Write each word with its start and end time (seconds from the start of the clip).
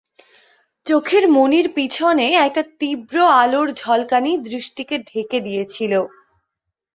চোখের 0.87 1.23
মণির 1.29 1.67
পিছনে 1.75 2.25
একটা 2.45 2.61
তীব্র 2.79 3.15
আলোর 3.41 3.67
ঝলকানি 3.75 4.31
দৃষ্টিকে 4.47 4.95
ঢেকে 5.09 5.37
দিয়েছিল। 5.39 5.93